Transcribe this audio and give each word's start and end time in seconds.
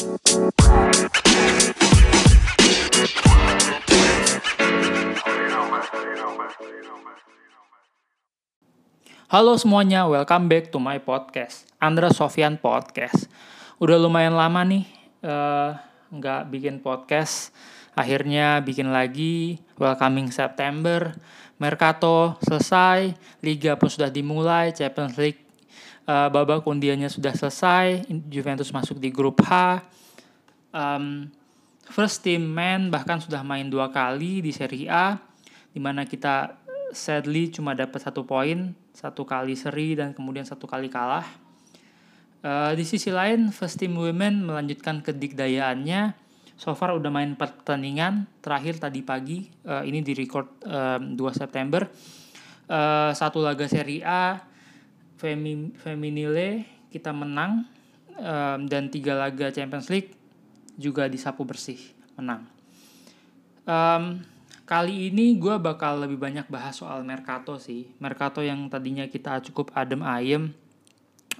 Halo 0.00 0.08
semuanya, 9.60 10.08
welcome 10.08 10.48
back 10.48 10.72
to 10.72 10.80
my 10.80 10.96
podcast, 11.04 11.68
Andra 11.76 12.08
Sofian 12.08 12.56
Podcast. 12.56 13.28
Udah 13.76 14.00
lumayan 14.00 14.40
lama 14.40 14.64
nih 14.64 14.88
uh, 15.20 15.76
nggak 16.08 16.48
bikin 16.48 16.80
podcast, 16.80 17.52
akhirnya 17.92 18.64
bikin 18.64 18.88
lagi. 18.88 19.60
Welcoming 19.76 20.32
September, 20.32 21.12
Mercato 21.60 22.40
selesai, 22.40 23.12
Liga 23.44 23.76
pun 23.76 23.92
sudah 23.92 24.08
dimulai, 24.08 24.72
Champions 24.72 25.20
League 25.20 25.49
uh, 26.10 26.28
babak 26.28 26.66
undiannya 26.66 27.06
sudah 27.06 27.30
selesai, 27.30 28.02
Juventus 28.26 28.74
masuk 28.74 28.98
di 28.98 29.14
grup 29.14 29.38
H. 29.46 29.78
Um, 30.74 31.30
first 31.86 32.22
team 32.22 32.46
man 32.50 32.90
bahkan 32.90 33.18
sudah 33.22 33.42
main 33.46 33.70
dua 33.70 33.90
kali 33.90 34.42
di 34.42 34.50
Serie 34.50 34.90
A, 34.90 35.18
di 35.70 35.78
mana 35.78 36.06
kita 36.06 36.58
sadly 36.90 37.54
cuma 37.54 37.78
dapat 37.78 38.02
satu 38.02 38.26
poin, 38.26 38.74
satu 38.90 39.22
kali 39.22 39.54
seri 39.54 39.94
dan 39.94 40.10
kemudian 40.10 40.42
satu 40.42 40.66
kali 40.66 40.90
kalah. 40.90 41.26
Uh, 42.40 42.72
di 42.72 42.88
sisi 42.88 43.12
lain, 43.12 43.52
First 43.52 43.78
Team 43.78 43.94
Women 43.94 44.48
melanjutkan 44.48 45.04
kedikdayaannya. 45.04 46.16
So 46.60 46.76
far 46.76 46.92
udah 46.92 47.08
main 47.08 47.36
pertandingan 47.36 48.28
terakhir 48.44 48.80
tadi 48.80 49.00
pagi. 49.00 49.48
Uh, 49.64 49.84
ini 49.84 50.04
di 50.04 50.12
record 50.12 50.48
um, 50.64 51.16
2 51.16 51.20
September. 51.36 51.88
Uh, 52.70 53.10
satu 53.16 53.42
laga 53.42 53.66
Serie 53.66 54.04
A 54.04 54.49
Femi, 55.20 55.76
Feminile 55.76 56.64
kita 56.88 57.12
menang 57.12 57.68
um, 58.16 58.60
dan 58.64 58.88
tiga 58.88 59.12
laga 59.12 59.52
Champions 59.52 59.92
League 59.92 60.16
juga 60.80 61.04
disapu 61.12 61.44
bersih 61.44 61.76
menang. 62.16 62.48
Um, 63.68 64.24
Kali 64.70 65.10
ini 65.10 65.34
gue 65.34 65.58
bakal 65.58 66.06
lebih 66.06 66.14
banyak 66.14 66.46
bahas 66.46 66.78
soal 66.78 67.02
Mercato 67.02 67.58
sih. 67.58 67.90
Mercato 67.98 68.38
yang 68.38 68.70
tadinya 68.70 69.02
kita 69.10 69.42
cukup 69.50 69.74
adem 69.74 69.98
ayem. 70.06 70.54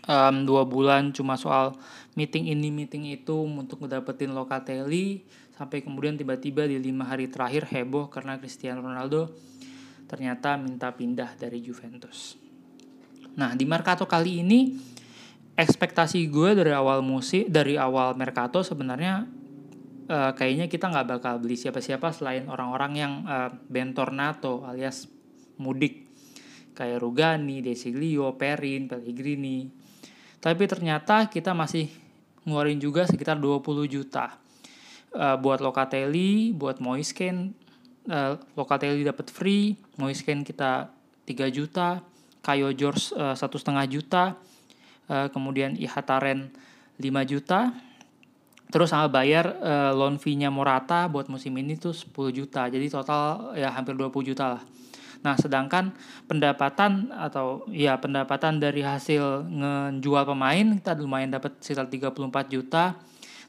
Um, 0.02 0.42
dua 0.42 0.66
bulan 0.66 1.14
cuma 1.14 1.38
soal 1.38 1.78
meeting 2.18 2.50
ini 2.50 2.74
meeting 2.74 3.06
itu 3.06 3.46
untuk 3.46 3.86
ngedapetin 3.86 4.34
Locatelli 4.34 5.22
sampai 5.54 5.78
kemudian 5.78 6.18
tiba-tiba 6.18 6.66
di 6.66 6.82
lima 6.82 7.06
hari 7.06 7.30
terakhir 7.30 7.70
heboh 7.70 8.10
karena 8.10 8.34
Cristiano 8.34 8.82
Ronaldo 8.82 9.30
ternyata 10.10 10.58
minta 10.58 10.90
pindah 10.90 11.38
dari 11.38 11.62
Juventus. 11.62 12.49
Nah 13.38 13.54
di 13.54 13.68
Mercato 13.68 14.08
kali 14.08 14.42
ini 14.42 14.74
ekspektasi 15.54 16.24
gue 16.32 16.56
dari 16.56 16.72
awal 16.72 17.04
musim 17.04 17.44
dari 17.50 17.76
awal 17.76 18.16
Mercato 18.16 18.64
sebenarnya 18.64 19.28
uh, 20.08 20.32
kayaknya 20.32 20.66
kita 20.72 20.88
nggak 20.88 21.06
bakal 21.18 21.34
beli 21.38 21.54
siapa-siapa 21.54 22.10
selain 22.16 22.48
orang-orang 22.48 22.92
yang 22.96 23.12
uh, 23.28 23.52
bentor 23.68 24.10
NATO 24.10 24.64
alias 24.64 25.06
mudik 25.60 26.10
kayak 26.72 27.04
Rugani, 27.04 27.60
Desiglio, 27.60 28.32
Perin, 28.40 28.88
Pellegrini. 28.88 29.68
Tapi 30.40 30.64
ternyata 30.64 31.28
kita 31.28 31.52
masih 31.52 31.92
ngeluarin 32.48 32.80
juga 32.80 33.04
sekitar 33.04 33.36
20 33.36 33.60
juta 33.84 34.40
uh, 35.12 35.36
buat 35.36 35.60
Locatelli, 35.60 36.56
buat 36.56 36.80
Moisken. 36.80 37.52
Uh, 38.08 38.40
Locatelli 38.56 39.04
dapat 39.04 39.28
free, 39.28 39.76
Moisken 40.00 40.40
kita 40.40 40.88
3 41.28 41.52
juta, 41.52 42.00
Kayo 42.40 42.72
George 42.72 43.12
satu 43.12 43.60
setengah 43.60 43.84
juta, 43.84 44.40
uh, 45.12 45.28
kemudian 45.28 45.76
Ihataren 45.76 46.48
5 46.96 47.04
juta, 47.28 47.72
Terus 48.70 48.94
sama 48.94 49.10
bayar 49.10 49.58
uh, 49.58 49.90
loan 49.90 50.16
fee-nya 50.22 50.46
Morata 50.46 51.10
buat 51.10 51.26
musim 51.26 51.58
ini 51.58 51.74
tuh 51.74 51.90
10 51.90 52.14
juta. 52.30 52.70
Jadi 52.70 52.86
total 52.86 53.50
ya 53.58 53.74
hampir 53.74 53.98
20 53.98 54.30
juta 54.30 54.56
lah. 54.56 54.62
Nah, 55.20 55.34
sedangkan 55.36 55.92
pendapatan 56.30 57.12
atau 57.12 57.66
ya 57.68 57.98
pendapatan 57.98 58.62
dari 58.62 58.80
hasil 58.80 59.44
ngejual 59.44 60.24
pemain 60.24 60.80
kita 60.80 60.96
lumayan 60.96 61.34
dapat 61.34 61.60
sekitar 61.60 61.90
34 61.92 62.54
juta 62.54 62.96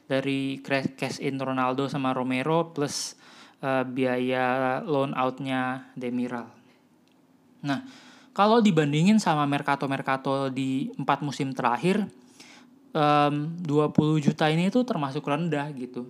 dari 0.04 0.60
cash 0.60 1.22
in 1.22 1.40
Ronaldo 1.40 1.88
sama 1.88 2.12
Romero 2.12 2.74
plus 2.74 3.16
uh, 3.64 3.86
biaya 3.86 4.82
loan 4.84 5.14
out-nya 5.16 5.86
Demiral. 5.96 6.50
Nah, 7.62 7.78
kalau 8.32 8.64
dibandingin 8.64 9.20
sama 9.20 9.44
Mercato-Mercato 9.44 10.48
di 10.48 10.88
empat 10.96 11.20
musim 11.20 11.52
terakhir, 11.52 12.08
um, 12.96 13.52
20 13.60 14.24
juta 14.24 14.48
ini 14.48 14.72
itu 14.72 14.80
termasuk 14.84 15.24
rendah 15.24 15.68
gitu. 15.76 16.08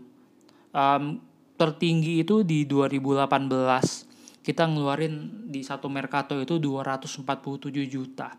Um, 0.71 1.19
tertinggi 1.59 2.23
itu 2.23 2.43
di 2.43 2.67
2018 2.67 4.43
kita 4.43 4.67
ngeluarin 4.67 5.47
di 5.51 5.63
satu 5.63 5.87
Mercato 5.87 6.35
itu 6.39 6.59
247 6.59 7.87
juta. 7.87 8.35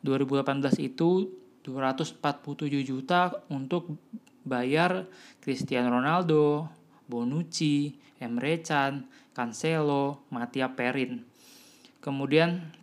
2018 0.00 0.80
itu 0.80 1.28
247 1.60 2.20
juta 2.80 3.36
untuk 3.52 4.00
bayar 4.48 5.04
Cristiano 5.44 5.92
Ronaldo, 5.92 6.72
Bonucci, 7.04 7.92
Emre 8.16 8.64
Can, 8.64 9.04
Cancelo, 9.36 10.24
Matia 10.32 10.72
Perin. 10.72 11.20
Kemudian 12.00 12.79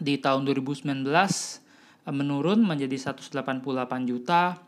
di 0.00 0.20
tahun 0.20 0.44
2019 0.44 1.66
Eh, 2.06 2.14
menurun 2.14 2.62
menjadi 2.62 2.94
188 3.10 4.06
juta. 4.06 4.62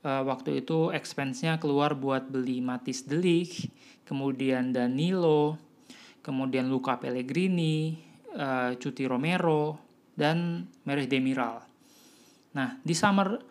Uh, 0.00 0.24
waktu 0.24 0.64
itu 0.64 0.88
expense-nya 0.96 1.60
keluar 1.60 1.92
buat 1.92 2.24
beli 2.24 2.64
Matis 2.64 3.04
Delik, 3.04 3.68
kemudian 4.08 4.72
Danilo, 4.72 5.60
kemudian 6.24 6.72
Luca 6.72 6.96
Pellegrini, 6.96 8.00
uh, 8.32 8.72
Cuti 8.80 9.04
Romero, 9.04 9.76
dan 10.16 10.64
Merih 10.88 11.04
Demiral. 11.04 11.60
Nah, 12.56 12.80
di 12.80 12.96
summer 12.96 13.44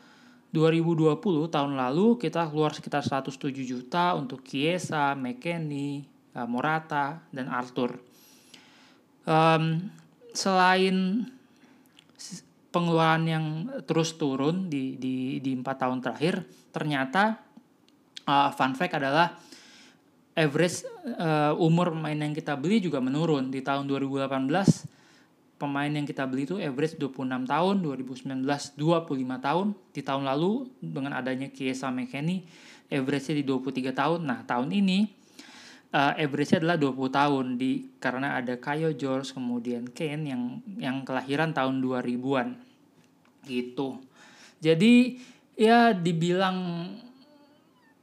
2020 0.49 1.53
tahun 1.53 1.77
lalu 1.77 2.17
kita 2.17 2.49
keluar 2.49 2.73
sekitar 2.73 3.05
107 3.05 3.53
juta 3.61 4.17
untuk 4.17 4.41
Chiesa, 4.41 5.13
McKennie, 5.13 6.01
Morata, 6.49 7.21
dan 7.29 7.45
Arthur. 7.45 7.93
Um, 9.29 9.85
selain 10.39 11.27
pengeluaran 12.71 13.25
yang 13.27 13.45
terus 13.83 14.15
turun 14.15 14.71
di 14.71 14.95
di 14.95 15.43
di 15.43 15.51
empat 15.51 15.83
tahun 15.83 15.99
terakhir 15.99 16.47
ternyata 16.71 17.43
uh, 18.23 18.49
fun 18.55 18.77
fact 18.77 18.95
adalah 18.95 19.35
average 20.39 20.87
uh, 21.19 21.51
umur 21.59 21.91
pemain 21.91 22.15
yang 22.15 22.31
kita 22.31 22.55
beli 22.55 22.79
juga 22.79 23.03
menurun. 23.03 23.51
Di 23.51 23.59
tahun 23.59 23.89
2018 23.91 24.29
pemain 25.59 25.91
yang 25.91 26.07
kita 26.07 26.23
beli 26.23 26.47
itu 26.47 26.55
average 26.55 26.95
26 26.95 27.43
tahun 27.43 27.75
2019 27.83 28.47
25 28.47 29.45
tahun. 29.45 29.67
Di 29.91 30.01
tahun 30.05 30.23
lalu 30.23 30.71
dengan 30.79 31.19
adanya 31.19 31.51
Kiesa 31.51 31.91
McKennie 31.91 32.47
average-nya 32.87 33.35
di 33.41 33.43
23 33.43 33.91
tahun. 33.91 34.19
Nah 34.23 34.39
tahun 34.47 34.71
ini 34.71 35.18
uh, 35.93 36.13
average-nya 36.15 36.61
adalah 36.65 36.77
20 36.77 37.17
tahun 37.19 37.45
di 37.57 37.71
karena 37.97 38.37
ada 38.37 38.57
Kayo 38.57 38.93
George 38.93 39.33
kemudian 39.33 39.89
Kane 39.89 40.23
yang 40.29 40.43
yang 40.77 40.97
kelahiran 41.05 41.53
tahun 41.53 41.81
2000-an 41.81 42.47
gitu. 43.47 43.97
Jadi 44.59 45.17
ya 45.55 45.95
dibilang 45.95 46.89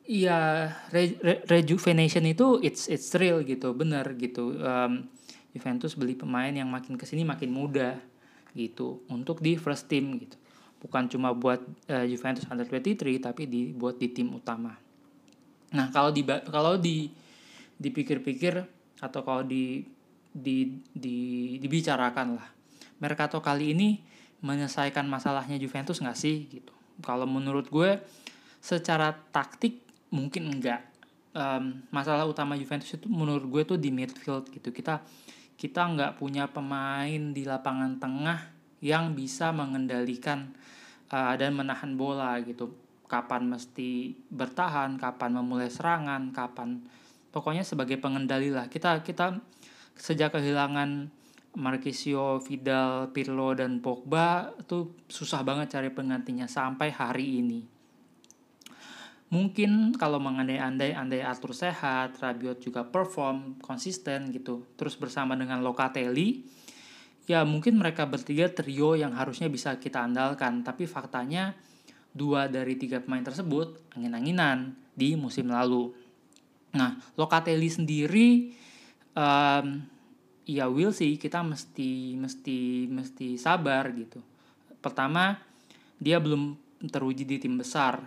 ya 0.06 0.70
re, 0.94 1.18
re, 1.18 1.34
rejuvenation 1.50 2.22
itu 2.26 2.62
it's 2.62 2.90
it's 2.90 3.10
real 3.18 3.42
gitu, 3.42 3.74
bener 3.74 4.06
gitu. 4.18 4.56
Um, 4.58 5.10
Juventus 5.56 5.96
beli 5.96 6.12
pemain 6.12 6.52
yang 6.52 6.68
makin 6.68 7.00
ke 7.00 7.08
sini 7.08 7.24
makin 7.24 7.48
muda 7.48 7.96
gitu 8.52 9.00
untuk 9.08 9.40
di 9.40 9.56
first 9.56 9.88
team 9.88 10.20
gitu. 10.20 10.36
Bukan 10.84 11.08
cuma 11.08 11.32
buat 11.32 11.64
uh, 11.88 12.04
Juventus 12.04 12.44
under 12.52 12.68
23 12.68 13.20
tapi 13.20 13.48
dibuat 13.48 13.96
di 13.96 14.12
tim 14.12 14.36
utama. 14.36 14.76
Nah, 15.72 15.88
kalau 15.90 16.12
di 16.12 16.22
kalau 16.52 16.76
di 16.76 17.08
dipikir-pikir 17.76 18.64
atau 19.00 19.20
kalau 19.24 19.44
di 19.44 19.84
di, 20.36 20.68
di 20.92 21.18
dibicarakan 21.56 22.36
lah. 22.36 22.48
Mercato 23.00 23.40
kali 23.40 23.72
ini 23.72 24.00
menyelesaikan 24.44 25.08
masalahnya 25.08 25.56
Juventus 25.56 26.00
nggak 26.00 26.18
sih 26.18 26.48
gitu. 26.48 26.72
Kalau 27.00 27.24
menurut 27.24 27.68
gue 27.72 28.00
secara 28.60 29.12
taktik 29.12 29.80
mungkin 30.12 30.52
enggak. 30.52 30.84
Um, 31.36 31.84
masalah 31.92 32.24
utama 32.24 32.56
Juventus 32.56 32.88
itu 32.88 33.08
menurut 33.12 33.44
gue 33.44 33.62
tuh 33.76 33.78
di 33.80 33.92
midfield 33.92 34.48
gitu. 34.48 34.72
Kita 34.72 35.04
kita 35.56 35.80
nggak 35.84 36.20
punya 36.20 36.48
pemain 36.48 37.32
di 37.32 37.44
lapangan 37.44 37.96
tengah 38.00 38.40
yang 38.80 39.16
bisa 39.16 39.52
mengendalikan 39.52 40.52
uh, 41.12 41.32
dan 41.36 41.56
menahan 41.56 41.96
bola 41.96 42.40
gitu. 42.44 42.72
Kapan 43.06 43.46
mesti 43.46 44.16
bertahan, 44.32 44.98
kapan 44.98 45.30
memulai 45.38 45.70
serangan, 45.70 46.34
kapan 46.34 46.82
pokoknya 47.36 47.68
sebagai 47.68 48.00
pengendali 48.00 48.48
lah 48.48 48.72
kita 48.72 49.04
kita 49.04 49.36
sejak 49.92 50.32
kehilangan 50.32 51.12
Marquisio, 51.56 52.40
Vidal, 52.40 53.12
Pirlo 53.12 53.52
dan 53.56 53.80
Pogba 53.80 54.52
itu 54.56 54.92
susah 55.08 55.40
banget 55.44 55.76
cari 55.76 55.88
penggantinya 55.92 56.48
sampai 56.48 56.88
hari 56.92 57.44
ini. 57.44 57.60
mungkin 59.26 59.90
kalau 59.98 60.22
mengandai-andai 60.22 60.94
andai 60.94 61.18
Arthur 61.18 61.50
sehat, 61.50 62.14
Rabiot 62.22 62.62
juga 62.62 62.86
perform 62.86 63.58
konsisten 63.58 64.30
gitu, 64.30 64.62
terus 64.78 64.94
bersama 64.94 65.34
dengan 65.34 65.66
Locatelli, 65.66 66.46
ya 67.26 67.42
mungkin 67.42 67.74
mereka 67.74 68.06
bertiga 68.06 68.46
trio 68.54 68.94
yang 68.94 69.18
harusnya 69.18 69.50
bisa 69.50 69.74
kita 69.82 70.06
andalkan, 70.06 70.62
tapi 70.62 70.86
faktanya 70.86 71.58
dua 72.14 72.46
dari 72.46 72.78
tiga 72.78 73.02
pemain 73.02 73.26
tersebut 73.26 73.98
angin-anginan 73.98 74.78
di 74.94 75.18
musim 75.18 75.50
lalu. 75.50 76.05
Nah, 76.76 77.00
Locatelli 77.16 77.72
sendiri, 77.72 78.52
um, 79.16 79.66
ya 80.44 80.68
will 80.68 80.92
sih 80.92 81.16
kita 81.16 81.40
mesti 81.40 82.14
mesti 82.20 82.86
mesti 82.92 83.40
sabar 83.40 83.88
gitu. 83.96 84.20
Pertama, 84.84 85.40
dia 85.96 86.20
belum 86.20 86.54
teruji 86.84 87.24
di 87.24 87.40
tim 87.40 87.56
besar 87.56 88.00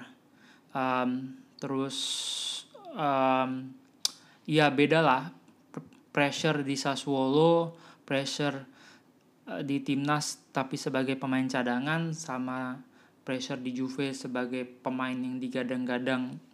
um, 0.73 1.33
terus 1.57 1.97
um, 2.93 3.73
ya 4.45 4.69
beda 4.69 4.99
lah 5.01 5.23
pressure 6.13 6.61
di 6.61 6.77
Sassuolo 6.77 7.73
pressure 8.05 8.57
uh, 9.49 9.61
di 9.65 9.81
timnas 9.81 10.49
tapi 10.53 10.77
sebagai 10.77 11.17
pemain 11.17 11.45
cadangan 11.45 12.13
sama 12.13 12.77
pressure 13.25 13.61
di 13.61 13.73
Juve 13.73 14.13
sebagai 14.13 14.65
pemain 14.65 15.13
yang 15.13 15.37
digadang-gadang 15.37 16.48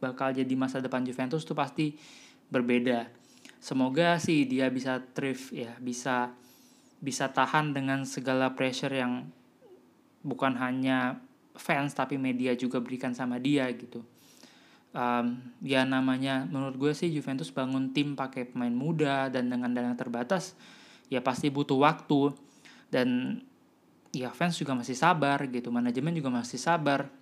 bakal 0.00 0.32
jadi 0.32 0.50
masa 0.56 0.80
depan 0.80 1.04
Juventus 1.04 1.44
itu 1.44 1.52
pasti 1.52 1.94
berbeda. 2.48 3.06
Semoga 3.60 4.16
sih 4.16 4.48
dia 4.48 4.72
bisa 4.72 5.04
thrift 5.12 5.52
ya 5.52 5.76
bisa 5.76 6.32
bisa 7.00 7.28
tahan 7.28 7.76
dengan 7.76 8.08
segala 8.08 8.56
pressure 8.56 8.92
yang 8.92 9.28
bukan 10.24 10.56
hanya 10.56 11.20
fans 11.56 11.92
tapi 11.92 12.16
media 12.16 12.56
juga 12.56 12.80
berikan 12.80 13.12
sama 13.12 13.36
dia 13.36 13.68
gitu. 13.76 14.00
Um, 14.90 15.38
ya 15.62 15.86
namanya 15.86 16.48
menurut 16.50 16.74
gue 16.74 16.92
sih 16.96 17.14
Juventus 17.14 17.54
bangun 17.54 17.94
tim 17.94 18.18
pakai 18.18 18.50
pemain 18.50 18.74
muda 18.74 19.30
dan 19.30 19.46
dengan 19.46 19.70
dana 19.70 19.94
terbatas 19.94 20.56
ya 21.12 21.20
pasti 21.20 21.52
butuh 21.52 21.76
waktu. 21.80 22.32
Dan 22.90 23.38
ya 24.10 24.34
fans 24.34 24.58
juga 24.58 24.74
masih 24.74 24.98
sabar 24.98 25.38
gitu 25.46 25.70
manajemen 25.70 26.16
juga 26.16 26.32
masih 26.32 26.58
sabar. 26.58 27.12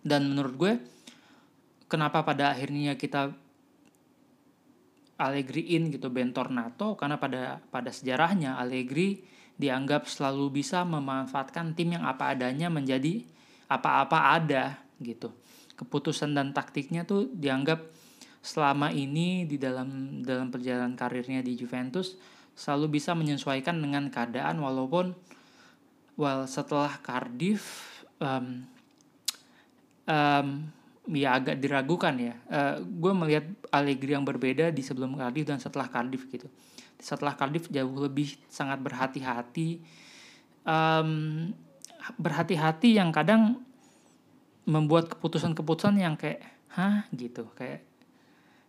Dan 0.00 0.32
menurut 0.32 0.54
gue 0.56 0.72
kenapa 1.88 2.22
pada 2.22 2.54
akhirnya 2.54 2.94
kita 2.94 3.32
Allegri 5.18 5.74
in 5.74 5.90
gitu 5.90 6.12
bentor 6.14 6.52
NATO? 6.54 6.94
Karena 6.94 7.18
pada 7.18 7.58
pada 7.58 7.90
sejarahnya 7.90 8.54
Allegri 8.54 9.26
dianggap 9.58 10.06
selalu 10.06 10.62
bisa 10.62 10.86
memanfaatkan 10.86 11.74
tim 11.74 11.98
yang 11.98 12.06
apa 12.06 12.30
adanya 12.38 12.70
menjadi 12.70 13.26
apa-apa 13.66 14.38
ada 14.38 14.78
gitu. 15.02 15.34
Keputusan 15.74 16.38
dan 16.38 16.54
taktiknya 16.54 17.02
tuh 17.02 17.26
dianggap 17.34 17.82
selama 18.38 18.94
ini 18.94 19.42
di 19.50 19.58
dalam 19.58 20.22
dalam 20.22 20.54
perjalanan 20.54 20.94
karirnya 20.94 21.42
di 21.42 21.58
Juventus 21.58 22.14
selalu 22.54 22.98
bisa 22.98 23.14
menyesuaikan 23.18 23.78
dengan 23.82 24.06
keadaan 24.10 24.62
walaupun 24.62 25.14
well 26.14 26.46
setelah 26.46 26.94
Cardiff 27.02 28.02
um, 28.22 28.66
um, 30.06 30.70
ya 31.08 31.40
agak 31.40 31.56
diragukan 31.56 32.14
ya. 32.20 32.34
Uh, 32.48 32.76
gue 32.84 33.12
melihat 33.16 33.44
Allegri 33.72 34.12
yang 34.12 34.28
berbeda 34.28 34.68
di 34.68 34.84
sebelum 34.84 35.16
Cardiff 35.16 35.48
dan 35.48 35.58
setelah 35.60 35.88
Cardiff 35.88 36.28
gitu. 36.28 36.48
Setelah 37.00 37.32
Cardiff 37.38 37.70
jauh 37.72 37.96
lebih 37.96 38.36
sangat 38.50 38.82
berhati-hati 38.82 39.80
um, 40.68 41.10
berhati-hati 42.20 43.00
yang 43.00 43.08
kadang 43.08 43.60
membuat 44.68 45.08
keputusan-keputusan 45.16 45.96
yang 45.96 46.14
kayak 46.20 46.44
hah? 46.76 47.08
gitu. 47.16 47.48
Kayak 47.56 47.88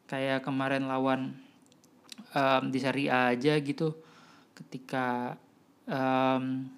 kayak 0.07 0.39
kemarin 0.41 0.87
lawan 0.87 1.35
um, 2.31 2.63
di 2.71 2.79
Serie 2.79 3.11
A 3.11 3.35
aja 3.35 3.59
gitu. 3.59 3.99
Ketika 4.55 5.35
um, 5.87 6.71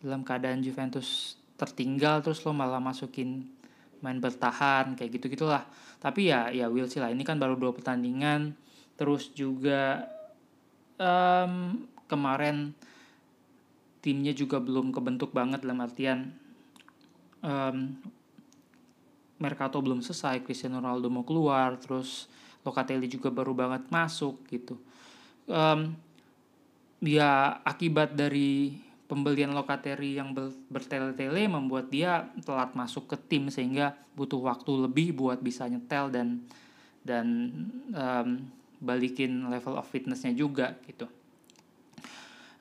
dalam 0.00 0.22
keadaan 0.24 0.64
Juventus 0.64 1.36
tertinggal 1.58 2.22
terus 2.22 2.40
lo 2.46 2.54
malah 2.54 2.78
masukin 2.78 3.57
main 4.00 4.22
bertahan 4.22 4.94
kayak 4.94 5.10
gitu 5.18 5.26
gitulah 5.32 5.66
tapi 5.98 6.30
ya 6.30 6.46
ya 6.54 6.70
will 6.70 6.86
sih 6.86 7.02
lah 7.02 7.10
ini 7.10 7.26
kan 7.26 7.36
baru 7.42 7.58
dua 7.58 7.74
pertandingan. 7.74 8.54
Terus 8.98 9.30
juga 9.34 10.06
um, 10.98 11.86
kemarin 12.06 12.74
timnya 14.02 14.30
juga 14.34 14.62
belum 14.62 14.94
kebentuk 14.94 15.34
banget 15.34 15.66
dalam 15.66 15.82
artian 15.82 16.30
um, 17.42 17.98
Mercato 19.38 19.78
belum 19.78 20.02
selesai 20.02 20.42
Cristiano 20.42 20.82
Ronaldo 20.82 21.10
mau 21.10 21.22
keluar 21.22 21.78
terus 21.78 22.26
Locatelli 22.66 23.06
juga 23.06 23.30
baru 23.30 23.54
banget 23.54 23.86
masuk 23.90 24.42
gitu. 24.50 24.78
Um, 25.46 25.94
ya 26.98 27.62
akibat 27.62 28.18
dari 28.18 28.74
pembelian 29.08 29.56
Locatelli 29.56 30.20
yang 30.20 30.36
bertele-tele 30.68 31.48
membuat 31.48 31.88
dia 31.88 32.28
telat 32.44 32.76
masuk 32.76 33.08
ke 33.08 33.16
tim 33.16 33.48
sehingga 33.48 33.96
butuh 34.12 34.38
waktu 34.38 34.86
lebih 34.86 35.16
buat 35.16 35.40
bisa 35.40 35.64
nyetel 35.64 36.12
dan 36.12 36.44
dan 37.02 37.26
um, 37.96 38.44
balikin 38.78 39.48
level 39.48 39.80
of 39.80 39.88
fitnessnya 39.88 40.36
juga 40.36 40.76
gitu 40.84 41.08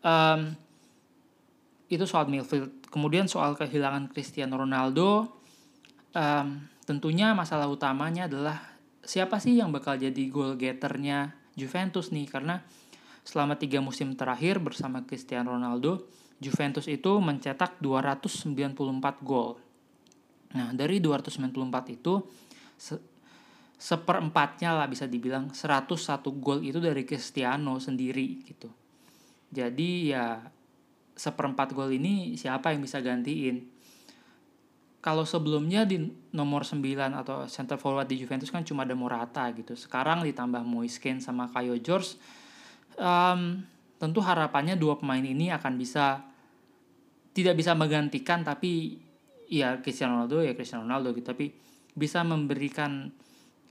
um, 0.08 0.56
itu 1.88 2.04
soal 2.04 2.28
midfield. 2.28 2.72
Kemudian 2.88 3.28
soal 3.28 3.56
kehilangan 3.56 4.12
Cristiano 4.12 4.60
Ronaldo, 4.60 5.28
um, 6.16 6.48
tentunya 6.88 7.36
masalah 7.36 7.68
utamanya 7.68 8.28
adalah 8.28 8.60
siapa 9.04 9.40
sih 9.40 9.60
yang 9.60 9.72
bakal 9.72 9.96
jadi 9.96 10.24
goal 10.28 10.60
getternya 10.60 11.36
Juventus 11.56 12.12
nih 12.12 12.28
karena 12.28 12.64
selama 13.28 13.60
tiga 13.60 13.84
musim 13.84 14.16
terakhir 14.16 14.60
bersama 14.64 15.04
Cristiano 15.04 15.56
Ronaldo, 15.56 16.08
Juventus 16.38 16.86
itu 16.86 17.18
mencetak 17.18 17.82
294 17.82 19.26
gol. 19.26 19.58
Nah, 20.54 20.70
dari 20.74 21.02
294 21.02 21.98
itu 21.98 22.14
se 22.78 22.96
seperempatnya 23.78 24.74
lah 24.74 24.90
bisa 24.90 25.06
dibilang 25.06 25.54
101 25.54 25.94
gol 26.42 26.66
itu 26.66 26.82
dari 26.82 27.06
Cristiano 27.06 27.78
sendiri 27.78 28.42
gitu. 28.46 28.70
Jadi 29.54 30.10
ya 30.10 30.42
seperempat 31.18 31.74
gol 31.78 31.94
ini 31.94 32.34
siapa 32.38 32.74
yang 32.74 32.82
bisa 32.82 33.02
gantiin 33.02 33.78
kalau 35.02 35.24
sebelumnya 35.24 35.86
di 35.86 36.04
nomor 36.36 36.68
9 36.68 36.84
atau 37.16 37.48
center 37.50 37.80
forward 37.80 38.10
di 38.10 38.20
Juventus 38.22 38.52
kan 38.52 38.66
cuma 38.68 38.84
ada 38.84 38.94
Morata 38.94 39.50
gitu 39.56 39.74
sekarang 39.74 40.22
ditambah 40.26 40.62
Moiskin 40.68 41.18
sama 41.24 41.50
Kayo 41.50 41.80
George 41.82 42.18
um, 43.00 43.64
tentu 43.98 44.20
harapannya 44.22 44.78
dua 44.78 44.98
pemain 44.98 45.22
ini 45.22 45.50
akan 45.50 45.74
bisa 45.78 46.22
tidak 47.38 47.54
bisa 47.54 47.78
menggantikan 47.78 48.42
tapi 48.42 48.98
ya 49.46 49.78
Cristiano 49.86 50.18
Ronaldo 50.18 50.42
ya 50.42 50.58
Cristiano 50.58 50.90
Ronaldo 50.90 51.14
gitu 51.14 51.30
tapi 51.30 51.54
bisa 51.94 52.26
memberikan 52.26 53.14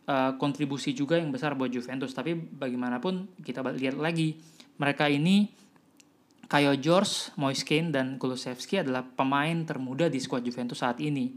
uh, 0.06 0.38
kontribusi 0.38 0.94
juga 0.94 1.18
yang 1.18 1.34
besar 1.34 1.58
buat 1.58 1.74
Juventus 1.74 2.14
tapi 2.14 2.38
bagaimanapun 2.38 3.42
kita 3.42 3.66
lihat 3.74 3.98
lagi 3.98 4.38
mereka 4.78 5.10
ini 5.10 5.66
Kayo 6.46 6.78
George, 6.78 7.34
Moiskin, 7.34 7.90
dan 7.90 8.22
Kulusevski 8.22 8.78
adalah 8.78 9.02
pemain 9.02 9.66
termuda 9.66 10.06
di 10.06 10.22
skuad 10.22 10.46
Juventus 10.46 10.78
saat 10.78 11.02
ini. 11.02 11.34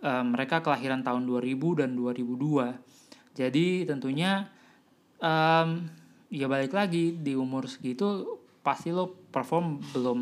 Uh, 0.00 0.24
mereka 0.24 0.64
kelahiran 0.64 1.04
tahun 1.04 1.28
2000 1.28 1.84
dan 1.84 1.92
2002. 1.92 2.80
Jadi 3.36 3.84
tentunya 3.84 4.48
um, 5.20 5.84
ya 6.32 6.48
balik 6.48 6.72
lagi 6.72 7.12
di 7.12 7.36
umur 7.36 7.68
segitu 7.68 8.40
pasti 8.64 8.88
lo 8.88 9.28
perform 9.28 9.84
belum 9.92 10.18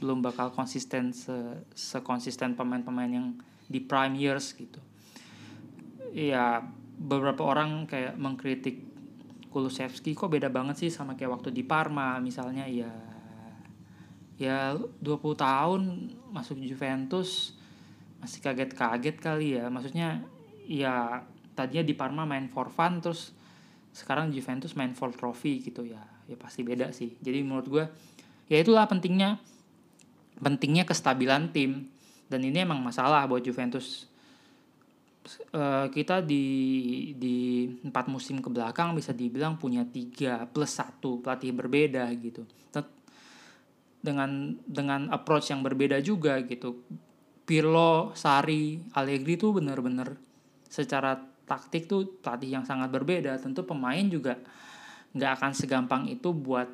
belum 0.00 0.24
bakal 0.24 0.50
konsisten 0.56 1.12
se 1.12 1.60
sekonsisten 1.76 2.56
pemain-pemain 2.56 3.12
yang 3.12 3.36
di 3.68 3.78
prime 3.84 4.16
years 4.16 4.56
gitu. 4.56 4.80
Ya 6.16 6.64
beberapa 6.96 7.46
orang 7.46 7.86
kayak 7.86 8.16
mengkritik 8.16 8.90
Kulusevski 9.50 10.14
kok 10.14 10.30
beda 10.30 10.46
banget 10.46 10.78
sih 10.78 10.90
sama 10.94 11.18
kayak 11.18 11.42
waktu 11.42 11.50
di 11.50 11.66
Parma? 11.66 12.22
Misalnya 12.22 12.64
ya 12.70 12.90
ya 14.40 14.72
20 14.72 15.04
tahun 15.36 15.82
masuk 16.32 16.62
Juventus 16.64 17.58
masih 18.22 18.40
kaget-kaget 18.40 19.16
kali 19.20 19.58
ya. 19.58 19.68
Maksudnya 19.68 20.22
ya 20.64 21.26
tadinya 21.52 21.84
di 21.84 21.94
Parma 21.98 22.24
main 22.24 22.46
for 22.48 22.70
fun 22.70 23.02
terus 23.02 23.34
sekarang 23.90 24.30
Juventus 24.30 24.78
main 24.78 24.94
for 24.94 25.10
trophy 25.10 25.58
gitu 25.60 25.82
ya. 25.82 26.00
Ya 26.30 26.38
pasti 26.38 26.62
beda 26.62 26.94
sih. 26.94 27.18
Jadi 27.18 27.42
menurut 27.42 27.66
gue 27.66 27.84
ya 28.46 28.56
itulah 28.62 28.86
pentingnya 28.86 29.42
pentingnya 30.40 30.88
kestabilan 30.88 31.52
tim. 31.52 31.86
Dan 32.26 32.46
ini 32.46 32.64
emang 32.64 32.80
masalah 32.80 33.28
buat 33.28 33.44
Juventus. 33.44 34.08
Uh, 35.52 35.86
kita 35.92 36.24
di 36.24 37.12
di 37.12 37.68
empat 37.84 38.08
musim 38.08 38.40
ke 38.40 38.48
belakang 38.48 38.96
bisa 38.96 39.12
dibilang 39.12 39.60
punya 39.60 39.84
tiga 39.84 40.48
plus 40.48 40.72
satu 40.80 41.20
pelatih 41.20 41.52
berbeda 41.52 42.08
gitu. 42.16 42.42
Dengan 44.00 44.56
dengan 44.64 45.12
approach 45.12 45.52
yang 45.52 45.60
berbeda 45.60 46.00
juga 46.00 46.40
gitu. 46.40 46.88
Pirlo, 47.44 48.16
Sari, 48.16 48.80
Allegri 48.96 49.36
tuh 49.36 49.60
bener-bener 49.60 50.16
secara 50.70 51.18
taktik 51.44 51.90
tuh 51.90 52.06
pelatih 52.22 52.56
yang 52.56 52.64
sangat 52.64 52.88
berbeda. 52.88 53.36
Tentu 53.42 53.66
pemain 53.66 54.06
juga 54.08 54.40
nggak 55.12 55.32
akan 55.36 55.52
segampang 55.52 56.02
itu 56.06 56.30
buat 56.30 56.70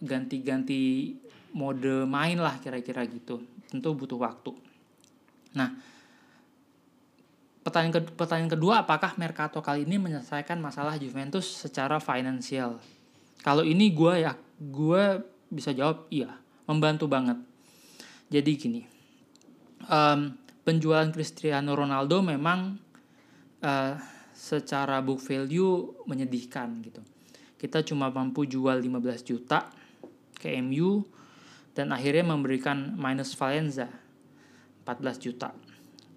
ganti-ganti 0.00 1.12
mode 1.54 2.04
main 2.04 2.36
lah 2.36 2.58
kira-kira 2.58 3.06
gitu. 3.06 3.38
Tentu 3.70 3.94
butuh 3.94 4.18
waktu. 4.18 4.52
Nah, 5.54 5.70
pertanyaan, 7.62 7.94
ke, 7.94 8.00
pertanyaan 8.18 8.52
kedua, 8.52 8.82
apakah 8.82 9.14
Mercato 9.16 9.62
kali 9.62 9.86
ini 9.86 9.96
menyelesaikan 9.96 10.58
masalah 10.58 10.98
Juventus 10.98 11.46
secara 11.46 12.02
finansial? 12.02 12.82
Kalau 13.40 13.62
ini 13.62 13.94
gue 13.94 14.26
ya, 14.26 14.34
gue 14.58 15.22
bisa 15.48 15.70
jawab 15.70 16.10
iya, 16.10 16.34
membantu 16.66 17.06
banget. 17.06 17.38
Jadi 18.28 18.50
gini, 18.58 18.82
um, 19.86 20.34
penjualan 20.66 21.08
Cristiano 21.14 21.78
Ronaldo 21.78 22.18
memang 22.24 22.74
uh, 23.62 23.94
secara 24.34 24.98
book 25.04 25.22
value 25.22 26.02
menyedihkan 26.10 26.82
gitu. 26.82 27.00
Kita 27.54 27.80
cuma 27.86 28.10
mampu 28.10 28.44
jual 28.44 28.82
15 28.82 29.22
juta 29.24 29.70
ke 30.36 30.52
MU 30.60 31.06
dan 31.74 31.90
akhirnya 31.90 32.22
memberikan 32.22 32.94
minus 32.94 33.34
Valenza 33.34 33.90
14 34.86 35.18
juta. 35.18 35.50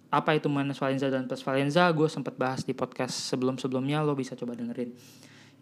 Apa 0.08 0.38
itu 0.38 0.48
minus 0.48 0.80
Valenza 0.80 1.12
dan 1.12 1.28
plus 1.28 1.44
Valenza 1.44 1.90
gue 1.92 2.08
sempat 2.08 2.40
bahas 2.40 2.64
di 2.64 2.72
podcast 2.72 3.28
sebelum-sebelumnya 3.34 4.06
lo 4.06 4.16
bisa 4.16 4.38
coba 4.38 4.56
dengerin. 4.56 4.94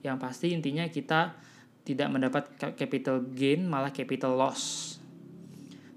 Yang 0.06 0.18
pasti 0.22 0.54
intinya 0.54 0.86
kita 0.86 1.34
tidak 1.82 2.08
mendapat 2.14 2.44
capital 2.78 3.26
gain 3.34 3.66
malah 3.66 3.90
capital 3.90 4.38
loss. 4.38 4.96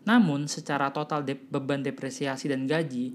Namun 0.08 0.48
secara 0.48 0.88
total 0.88 1.26
de 1.26 1.36
beban 1.36 1.84
depresiasi 1.84 2.48
dan 2.48 2.64
gaji 2.64 3.12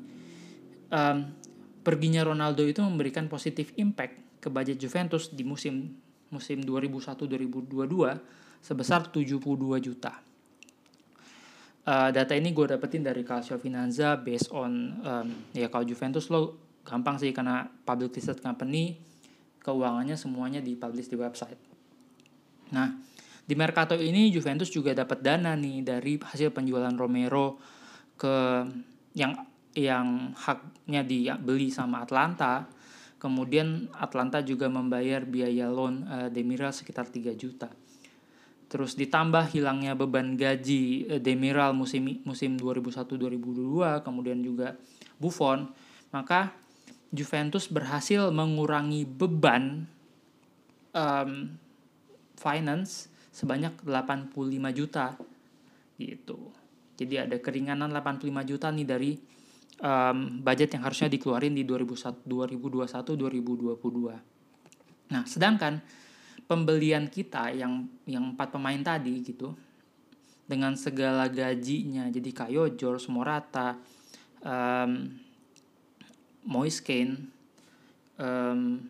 um, 0.94 1.34
perginya 1.82 2.22
Ronaldo 2.22 2.62
itu 2.62 2.86
memberikan 2.86 3.26
positif 3.26 3.74
impact 3.82 4.38
ke 4.38 4.54
budget 4.54 4.78
Juventus 4.78 5.34
di 5.34 5.42
musim 5.42 5.98
musim 6.30 6.62
2001-2022 6.62 8.62
sebesar 8.62 9.10
72 9.10 9.42
juta. 9.82 10.33
Uh, 11.84 12.16
data 12.16 12.32
ini 12.32 12.56
gue 12.56 12.64
dapetin 12.64 13.04
dari 13.04 13.28
Calcio 13.28 13.60
Finanza 13.60 14.16
based 14.16 14.56
on 14.56 15.04
um, 15.04 15.28
ya 15.52 15.68
kalau 15.68 15.84
Juventus 15.84 16.32
lo 16.32 16.72
gampang 16.80 17.20
sih 17.20 17.36
karena 17.36 17.68
public 17.68 18.16
listed 18.16 18.40
company 18.40 18.96
keuangannya 19.60 20.16
semuanya 20.16 20.64
dipublish 20.64 21.12
di 21.12 21.20
website. 21.20 21.60
Nah, 22.72 22.88
di 23.44 23.56
Mercato 23.60 24.00
ini 24.00 24.32
Juventus 24.32 24.72
juga 24.72 24.96
dapat 24.96 25.20
dana 25.20 25.60
nih 25.60 25.84
dari 25.84 26.16
hasil 26.16 26.56
penjualan 26.56 26.96
Romero 26.96 27.60
ke 28.16 28.64
yang 29.20 29.36
yang 29.76 30.32
haknya 30.40 31.04
dibeli 31.04 31.68
sama 31.68 32.08
Atlanta. 32.08 32.64
Kemudian 33.20 33.92
Atlanta 34.00 34.40
juga 34.40 34.72
membayar 34.72 35.28
biaya 35.28 35.68
loan 35.68 36.08
uh, 36.08 36.28
Demiral 36.32 36.72
sekitar 36.72 37.12
3 37.12 37.36
juta 37.36 37.83
terus 38.74 38.98
ditambah 38.98 39.54
hilangnya 39.54 39.94
beban 39.94 40.34
gaji 40.34 41.06
eh, 41.06 41.22
Demiral 41.22 41.78
musim 41.78 42.26
musim 42.26 42.58
2001-2022 42.58 44.02
kemudian 44.02 44.42
juga 44.42 44.74
Buffon 45.22 45.70
maka 46.10 46.58
Juventus 47.14 47.70
berhasil 47.70 48.34
mengurangi 48.34 49.06
beban 49.06 49.86
um, 50.98 51.54
finance 52.34 53.14
sebanyak 53.30 53.78
85 53.86 54.34
juta 54.74 55.14
gitu. 56.02 56.50
Jadi 56.98 57.22
ada 57.22 57.38
keringanan 57.38 57.94
85 57.94 58.50
juta 58.50 58.74
nih 58.74 58.88
dari 58.90 59.14
um, 59.84 60.40
budget 60.44 60.76
yang 60.76 60.84
harusnya 60.86 61.10
dikeluarin 61.12 61.56
di 61.56 61.64
2021 61.68 62.24
2022 62.26 65.12
nah 65.12 65.24
sedangkan 65.28 65.82
pembelian 66.46 67.08
kita 67.08 67.52
yang 67.56 67.88
yang 68.04 68.36
empat 68.36 68.52
pemain 68.52 68.80
tadi 68.80 69.24
gitu 69.24 69.56
dengan 70.44 70.76
segala 70.76 71.32
gajinya. 71.32 72.08
Jadi 72.12 72.30
Kayo 72.36 72.68
George 72.76 73.08
Morata 73.08 73.80
um, 74.44 74.92
Moise 76.44 76.84
Kane 76.84 77.16
um, 78.20 78.84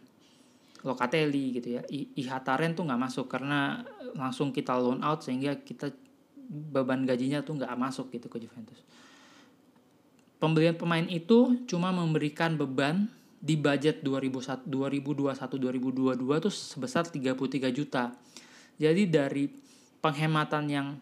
Locatelli 0.84 1.62
gitu 1.62 1.80
ya. 1.80 1.82
Ihataren 2.20 2.76
tuh 2.76 2.84
nggak 2.84 3.02
masuk 3.02 3.32
karena 3.32 3.86
langsung 4.18 4.52
kita 4.52 4.76
loan 4.76 5.00
out 5.00 5.24
sehingga 5.24 5.56
kita 5.64 5.94
beban 6.50 7.08
gajinya 7.08 7.40
tuh 7.40 7.56
nggak 7.56 7.72
masuk 7.80 8.12
gitu 8.12 8.28
ke 8.28 8.42
Juventus. 8.44 8.84
Pembelian 10.44 10.76
pemain 10.76 11.08
itu 11.08 11.56
cuma 11.72 11.96
memberikan 11.96 12.60
beban 12.60 13.08
di 13.44 13.60
budget 13.60 14.00
2021 14.00 14.72
2022 14.72 16.44
tuh 16.48 16.54
sebesar 16.54 17.04
33 17.04 17.76
juta. 17.76 18.16
Jadi 18.80 19.04
dari 19.12 19.52
penghematan 20.00 20.64
yang 20.72 20.96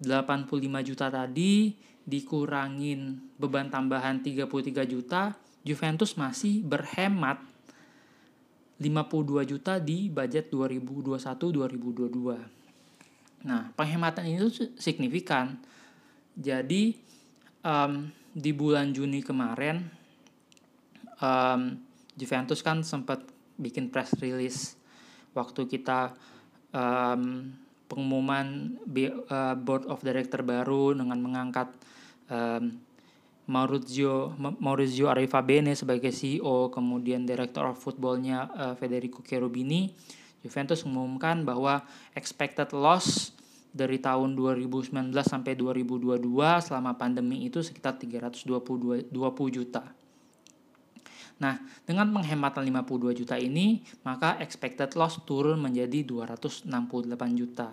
85 0.00 0.88
juta 0.88 1.12
tadi 1.12 1.76
dikurangin 2.02 3.20
beban 3.36 3.68
tambahan 3.68 4.24
33 4.24 4.88
juta, 4.88 5.36
Juventus 5.62 6.18
masih 6.18 6.64
berhemat 6.64 7.38
52 8.82 9.46
juta 9.46 9.78
di 9.78 10.10
budget 10.10 10.50
2021-2022. 10.50 13.46
Nah, 13.46 13.70
penghematan 13.78 14.26
ini 14.26 14.42
tuh 14.42 14.74
signifikan. 14.74 15.54
Jadi 16.34 16.98
um, 17.62 18.10
di 18.34 18.50
bulan 18.50 18.90
Juni 18.90 19.22
kemarin 19.22 20.01
um, 21.22 21.78
Juventus 22.18 22.60
kan 22.60 22.82
sempat 22.82 23.24
bikin 23.56 23.88
press 23.88 24.12
release 24.20 24.76
waktu 25.32 25.64
kita 25.64 26.12
um, 26.74 27.54
pengumuman 27.88 28.76
uh, 29.30 29.56
board 29.56 29.88
of 29.88 30.02
director 30.04 30.44
baru 30.44 30.92
dengan 30.92 31.16
mengangkat 31.22 31.72
um, 32.28 32.76
Maurizio 33.42 34.32
Maurizio 34.38 35.10
Arrivabene 35.10 35.74
sebagai 35.74 36.14
CEO, 36.14 36.70
kemudian 36.70 37.26
Director 37.26 37.74
of 37.74 37.76
Footballnya 37.82 38.46
uh, 38.54 38.74
Federico 38.78 39.18
Cherubini, 39.26 39.90
Juventus 40.46 40.86
mengumumkan 40.86 41.42
bahwa 41.42 41.82
expected 42.14 42.70
loss 42.70 43.34
dari 43.74 43.98
tahun 43.98 44.38
2019 44.38 45.10
sampai 45.24 45.58
2022 45.58 46.22
selama 46.62 46.94
pandemi 46.94 47.48
itu 47.48 47.64
sekitar 47.64 47.98
322 47.98 49.10
20 49.10 49.56
juta. 49.58 49.82
Nah, 51.42 51.58
dengan 51.82 52.06
penghematan 52.14 52.62
52 52.62 53.18
juta 53.18 53.34
ini, 53.34 53.82
maka 54.06 54.38
expected 54.38 54.94
loss 54.94 55.18
turun 55.26 55.58
menjadi 55.58 56.06
268 56.06 56.70
juta. 57.34 57.66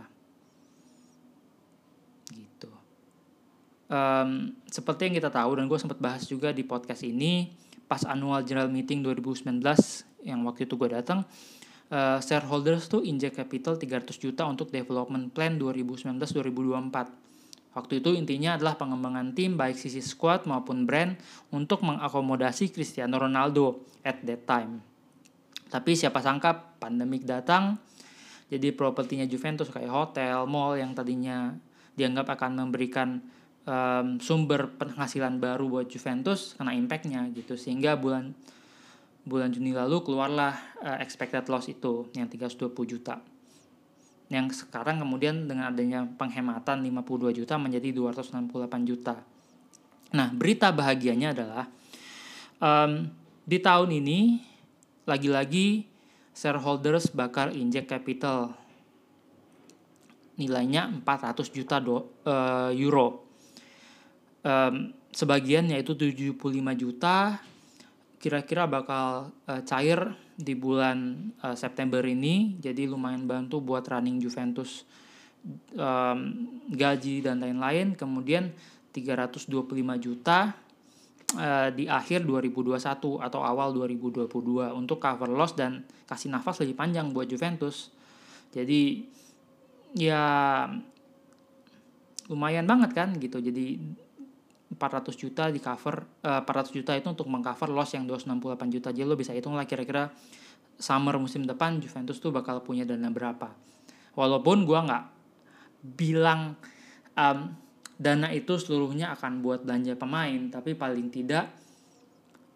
Gitu. 2.33 2.71
Um, 3.93 4.57
seperti 4.65 5.05
yang 5.05 5.21
kita 5.21 5.29
tahu 5.29 5.61
dan 5.61 5.69
gue 5.69 5.77
sempat 5.77 6.01
bahas 6.01 6.25
juga 6.25 6.49
di 6.49 6.65
podcast 6.65 7.05
ini, 7.05 7.53
pas 7.85 8.01
annual 8.09 8.41
general 8.41 8.73
meeting 8.73 9.05
2019 9.05 9.61
yang 10.25 10.41
waktu 10.49 10.65
itu 10.65 10.73
gue 10.73 10.89
datang, 10.89 11.21
uh, 11.93 12.17
shareholders 12.17 12.89
tuh 12.89 13.05
inject 13.05 13.38
capital 13.38 13.77
300 13.77 14.17
juta 14.17 14.49
untuk 14.49 14.73
development 14.73 15.29
plan 15.29 15.61
2019-2024 15.61 17.28
Waktu 17.79 18.03
itu 18.03 18.12
intinya 18.12 18.59
adalah 18.59 18.75
pengembangan 18.75 19.31
tim 19.31 19.55
baik 19.55 19.79
sisi 19.79 20.03
squad 20.03 20.43
maupun 20.43 20.83
brand 20.83 21.15
untuk 21.55 21.79
mengakomodasi 21.88 22.75
Cristiano 22.75 23.15
Ronaldo 23.15 23.88
at 24.03 24.19
that 24.27 24.43
time. 24.43 24.83
Tapi 25.71 25.95
siapa 25.95 26.19
sangka 26.19 26.75
pandemik 26.83 27.24
datang, 27.24 27.79
jadi 28.51 28.75
propertinya 28.75 29.24
Juventus 29.24 29.71
kayak 29.71 29.88
hotel, 29.88 30.43
mall 30.43 30.75
yang 30.75 30.91
tadinya 30.91 31.55
dianggap 31.95 32.36
akan 32.36 32.67
memberikan 32.67 33.24
um, 33.69 34.19
sumber 34.19 34.71
penghasilan 34.75 35.39
baru 35.39 35.69
buat 35.69 35.88
Juventus 35.88 36.57
kena 36.57 36.74
impactnya 36.75 37.27
gitu 37.31 37.55
sehingga 37.59 37.95
bulan 37.95 38.33
bulan 39.27 39.53
Juni 39.53 39.75
lalu 39.75 40.01
keluarlah 40.01 40.57
uh, 40.81 40.98
expected 41.03 41.45
loss 41.51 41.69
itu 41.69 42.09
yang 42.17 42.25
320 42.25 42.74
juta 42.88 43.21
yang 44.29 44.45
sekarang 44.53 45.01
kemudian 45.01 45.50
dengan 45.50 45.74
adanya 45.74 46.05
penghematan 46.05 46.86
52 46.86 47.33
juta 47.43 47.57
menjadi 47.57 47.89
268 47.89 48.45
juta. 48.86 49.17
Nah, 50.13 50.29
berita 50.33 50.69
bahagianya 50.69 51.33
adalah 51.33 51.65
um, 52.62 53.09
di 53.45 53.57
tahun 53.57 53.89
ini 53.98 54.45
lagi-lagi 55.09 55.89
shareholders 56.38 57.09
bakal 57.09 57.50
inject 57.57 57.89
capital 57.89 58.53
nilainya 60.38 60.88
400 61.03 61.50
juta 61.50 61.81
do, 61.81 62.13
uh, 62.24 62.71
euro. 62.71 63.25
Um, 64.45 64.93
sebagian 65.12 65.67
yaitu 65.74 65.98
75 65.98 66.38
juta 66.77 67.41
kira-kira 68.21 68.69
bakal 68.69 69.33
uh, 69.50 69.62
cair 69.65 70.15
di 70.39 70.55
bulan 70.55 71.29
uh, 71.43 71.51
September 71.51 72.00
ini 72.08 72.55
jadi 72.63 72.88
lumayan 72.88 73.27
bantu 73.27 73.60
buat 73.60 73.84
running 73.84 74.24
Juventus 74.24 74.88
um, 75.75 76.19
gaji 76.72 77.19
dan 77.19 77.43
lain-lain 77.43 78.00
kemudian 78.00 78.55
325 78.96 79.51
juta 80.00 80.55
uh, 81.36 81.69
di 81.75 81.86
akhir 81.86 82.24
2021 82.24 82.79
atau 83.19 83.41
awal 83.43 83.75
2022 83.75 84.31
untuk 84.74 84.98
cover 84.98 85.29
loss 85.29 85.53
dan 85.53 85.84
kasih 86.08 86.31
nafas 86.34 86.63
lebih 86.63 86.74
panjang 86.79 87.12
buat 87.13 87.29
Juventus. 87.29 87.93
Jadi 88.50 89.05
ya 89.93 90.65
lumayan 92.29 92.65
banget 92.65 92.91
kan 92.98 93.10
gitu. 93.22 93.38
Jadi 93.38 93.77
400 94.69 95.17
juta 95.17 95.49
di 95.49 95.57
cover 95.57 96.05
uh, 96.21 96.45
400 96.45 96.77
juta 96.77 96.93
itu 96.93 97.07
untuk 97.09 97.25
mengcover 97.25 97.73
loss 97.73 97.97
yang 97.97 98.05
268 98.05 98.75
juta. 98.75 98.89
Jadi 98.93 99.07
lo 99.07 99.17
bisa 99.17 99.33
hitung 99.33 99.57
lah 99.57 99.65
kira-kira 99.65 100.13
summer 100.77 101.17
musim 101.17 101.43
depan 101.43 101.81
Juventus 101.81 102.21
tuh 102.21 102.29
bakal 102.29 102.61
punya 102.61 102.85
dana 102.85 103.09
berapa. 103.09 103.49
Walaupun 104.13 104.63
gua 104.69 104.85
nggak 104.85 105.03
bilang 105.97 106.53
um, 107.15 107.39
dana 107.99 108.31
itu 108.31 108.55
seluruhnya 108.55 109.11
akan 109.15 109.43
buat 109.43 109.67
belanja 109.67 109.99
pemain 109.99 110.47
tapi 110.47 110.75
paling 110.75 111.11
tidak 111.11 111.51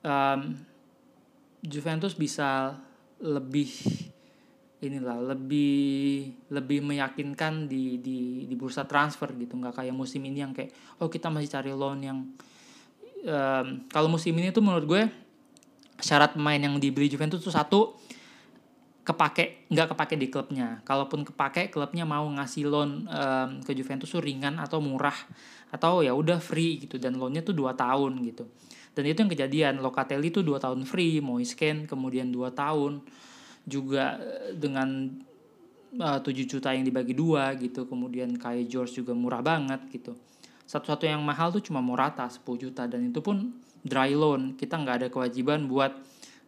um, 0.04 0.56
Juventus 1.64 2.16
bisa 2.16 2.80
lebih 3.24 3.72
inilah 4.84 5.18
lebih 5.34 6.30
lebih 6.52 6.84
meyakinkan 6.84 7.72
di 7.72 8.04
di 8.04 8.44
di 8.44 8.56
bursa 8.60 8.84
transfer 8.84 9.32
gitu. 9.40 9.56
Nggak 9.56 9.80
kayak 9.80 9.96
musim 9.96 10.22
ini 10.28 10.44
yang 10.44 10.52
kayak 10.52 10.76
oh 11.00 11.08
kita 11.08 11.32
masih 11.32 11.50
cari 11.50 11.72
loan 11.72 12.00
yang 12.04 12.20
um, 13.24 13.68
kalau 13.88 14.12
musim 14.12 14.36
ini 14.36 14.52
tuh 14.52 14.60
menurut 14.60 14.86
gue 14.86 15.02
syarat 16.04 16.36
pemain 16.36 16.60
yang 16.60 16.76
dibeli 16.78 17.08
Juventus 17.08 17.40
tuh 17.40 17.54
satu 17.56 17.96
kepake 19.04 19.68
nggak 19.72 19.96
kepake 19.96 20.16
di 20.16 20.28
klubnya. 20.28 20.80
Kalaupun 20.88 21.28
kepake 21.28 21.72
klubnya 21.72 22.08
mau 22.08 22.24
ngasih 22.28 22.68
loan 22.68 23.08
um, 23.08 23.50
ke 23.64 23.72
Juventus 23.76 24.12
tuh 24.12 24.24
ringan 24.24 24.60
atau 24.60 24.80
murah 24.80 25.16
atau 25.72 26.04
ya 26.04 26.16
udah 26.16 26.40
free 26.40 26.84
gitu. 26.84 27.00
Dan 27.00 27.20
loannya 27.20 27.44
tuh 27.44 27.56
dua 27.56 27.76
tahun 27.76 28.20
gitu. 28.24 28.48
Dan 28.94 29.04
itu 29.10 29.20
yang 29.26 29.32
kejadian. 29.32 29.74
Locatelli 29.84 30.32
tuh 30.32 30.44
dua 30.44 30.60
tahun 30.60 30.88
free 30.88 31.20
Moisken 31.20 31.84
kemudian 31.88 32.32
dua 32.32 32.52
tahun 32.56 33.04
juga 33.64 34.20
eh, 34.20 34.52
dengan 34.56 35.08
uh, 36.00 36.20
7 36.20 36.28
juta 36.44 36.76
yang 36.76 36.84
dibagi 36.84 37.16
dua 37.16 37.56
gitu. 37.56 37.88
Kemudian 37.88 38.36
kayak 38.36 38.68
George 38.68 39.04
juga 39.04 39.16
murah 39.16 39.44
banget 39.44 39.84
gitu. 39.92 40.16
Satu-satu 40.64 41.06
yang 41.08 41.22
mahal 41.24 41.52
tuh 41.52 41.64
cuma 41.64 41.84
Morata 41.84 42.28
10 42.28 42.44
juta. 42.60 42.88
Dan 42.88 43.12
itu 43.12 43.20
pun 43.24 43.52
dry 43.84 44.16
loan. 44.16 44.56
Kita 44.56 44.80
nggak 44.80 44.96
ada 45.04 45.08
kewajiban 45.12 45.68
buat 45.68 45.92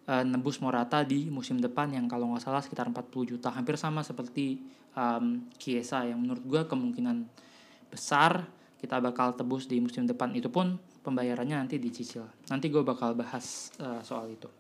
uh, 0.07 0.23
nebus 0.23 0.59
Morata 0.59 1.03
di 1.03 1.27
musim 1.31 1.59
depan 1.59 1.91
yang 1.91 2.07
kalau 2.07 2.31
nggak 2.35 2.43
salah 2.43 2.61
sekitar 2.63 2.91
40 2.91 3.31
juta. 3.35 3.51
Hampir 3.51 3.75
sama 3.79 4.03
seperti 4.03 4.59
um, 4.95 5.47
Kiesa 5.55 6.07
yang 6.07 6.19
menurut 6.23 6.43
gue 6.43 6.61
kemungkinan 6.67 7.27
besar 7.91 8.43
kita 8.75 8.99
bakal 8.99 9.33
tebus 9.33 9.71
di 9.71 9.79
musim 9.79 10.03
depan. 10.03 10.35
Itu 10.35 10.51
pun 10.51 10.75
pembayarannya 11.05 11.63
nanti 11.63 11.79
dicicil. 11.79 12.27
Nanti 12.51 12.67
gue 12.67 12.83
bakal 12.83 13.15
bahas 13.15 13.71
uh, 13.79 14.03
soal 14.03 14.31
itu 14.31 14.51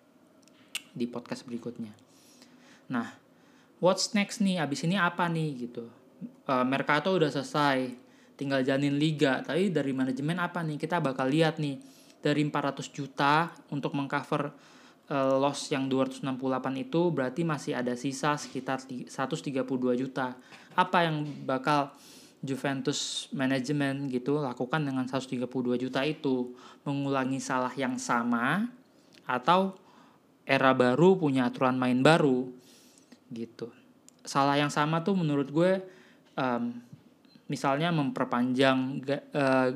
di 0.95 1.11
podcast 1.11 1.43
berikutnya 1.43 2.04
nah 2.87 3.25
what's 3.79 4.15
next 4.15 4.39
nih? 4.41 4.61
Abis 4.61 4.81
ini 4.87 4.95
apa 4.95 5.27
nih 5.27 5.67
gitu. 5.67 5.85
Uh, 6.45 6.65
Mercato 6.65 7.11
udah 7.11 7.29
selesai 7.29 7.91
tinggal 8.33 8.63
janin 8.63 8.95
liga. 8.95 9.43
Tapi 9.43 9.71
dari 9.71 9.91
manajemen 9.91 10.39
apa 10.39 10.65
nih? 10.65 10.79
Kita 10.79 10.97
bakal 10.97 11.31
lihat 11.31 11.59
nih 11.59 11.79
dari 12.19 12.41
400 12.41 12.89
juta 12.89 13.53
untuk 13.69 13.93
mengcover 13.93 14.49
uh, 15.11 15.35
loss 15.37 15.69
yang 15.69 15.85
268 15.85 16.25
itu 16.81 17.01
berarti 17.13 17.41
masih 17.45 17.77
ada 17.77 17.93
sisa 17.93 18.33
sekitar 18.39 18.81
132 18.81 19.61
juta. 20.01 20.33
Apa 20.75 21.07
yang 21.07 21.23
bakal 21.45 21.93
Juventus 22.45 23.25
manajemen 23.33 24.05
gitu 24.09 24.37
lakukan 24.37 24.81
dengan 24.85 25.05
132 25.09 25.45
juta 25.81 26.01
itu? 26.05 26.53
Mengulangi 26.85 27.41
salah 27.41 27.73
yang 27.73 27.97
sama 27.97 28.69
atau 29.25 29.73
era 30.45 30.69
baru 30.77 31.17
punya 31.17 31.49
aturan 31.49 31.73
main 31.73 32.05
baru 32.05 32.64
gitu. 33.33 33.69
Salah 34.25 34.57
yang 34.57 34.73
sama 34.73 35.01
tuh 35.05 35.13
menurut 35.17 35.49
gue 35.49 35.81
um, 36.37 36.63
misalnya 37.45 37.93
memperpanjang 37.93 39.05
uh, 39.33 39.69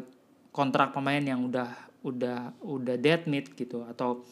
kontrak 0.50 0.94
pemain 0.94 1.22
yang 1.22 1.46
udah 1.46 1.70
udah 2.02 2.56
udah 2.64 2.96
dead 2.98 3.28
meat 3.30 3.54
gitu 3.54 3.84
atau 3.86 4.24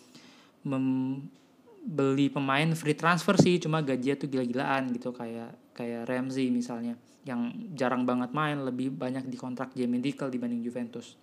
membeli 0.63 2.31
pemain 2.31 2.67
free 2.73 2.97
transfer 2.97 3.35
sih 3.37 3.59
cuma 3.59 3.83
gajinya 3.83 4.15
tuh 4.17 4.27
gila-gilaan 4.31 4.89
gitu 4.95 5.11
kayak 5.13 5.53
kayak 5.75 6.09
Ramsey 6.09 6.49
misalnya 6.49 6.97
yang 7.27 7.51
jarang 7.75 8.07
banget 8.07 8.31
main 8.31 8.63
lebih 8.63 8.95
banyak 8.95 9.27
di 9.27 9.35
kontrak 9.35 9.75
Jamie 9.75 9.99
Dickel 9.99 10.31
dibanding 10.31 10.63
Juventus. 10.63 11.19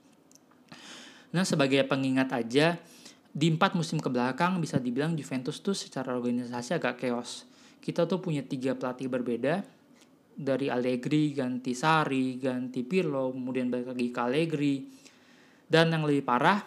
Nah 1.32 1.42
sebagai 1.42 1.80
pengingat 1.88 2.30
aja 2.36 2.76
di 3.34 3.50
empat 3.50 3.74
musim 3.74 3.98
ke 3.98 4.06
belakang 4.06 4.60
bisa 4.62 4.78
dibilang 4.78 5.16
Juventus 5.18 5.58
tuh 5.58 5.74
secara 5.74 6.14
organisasi 6.14 6.76
agak 6.76 7.02
chaos. 7.02 7.48
Kita 7.84 8.08
tuh 8.08 8.16
punya 8.24 8.40
tiga 8.40 8.72
pelatih 8.72 9.12
berbeda. 9.12 9.60
Dari 10.32 10.72
Allegri 10.72 11.36
ganti 11.36 11.76
Sari 11.76 12.40
ganti 12.40 12.80
Pirlo 12.80 13.28
kemudian 13.36 13.68
balik 13.68 13.92
lagi 13.92 14.08
ke 14.08 14.20
Allegri. 14.24 14.76
Dan 15.68 15.92
yang 15.92 16.08
lebih 16.08 16.24
parah 16.24 16.64